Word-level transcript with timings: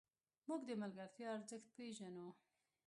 موږ 0.47 0.61
د 0.67 0.71
ملګرتیا 0.81 1.27
ارزښت 1.35 1.67
پېژنو. 1.75 2.27